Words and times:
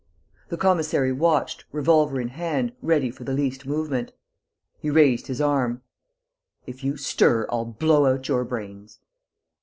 The 0.49 0.57
commissary 0.57 1.11
watched, 1.11 1.65
revolver 1.71 2.19
in 2.19 2.29
hand, 2.29 2.73
ready 2.81 3.11
for 3.11 3.23
the 3.23 3.33
least 3.35 3.67
movement. 3.67 4.13
He 4.79 4.89
raised 4.89 5.27
his 5.27 5.39
arm: 5.39 5.83
"If 6.65 6.83
you 6.83 6.97
stir, 6.97 7.45
I'll 7.51 7.65
blow 7.65 8.07
out 8.07 8.27
your 8.27 8.43
brains!" 8.43 8.97